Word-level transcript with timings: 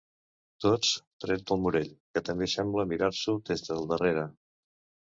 Tots 0.63 0.93
tret 1.25 1.45
del 1.51 1.61
Morell, 1.67 1.93
que 2.17 2.25
també 2.31 2.51
sembla 2.57 2.89
mirar-s'ho 2.95 3.39
des 3.53 3.67
del 3.71 3.89
darrere. 3.95 4.31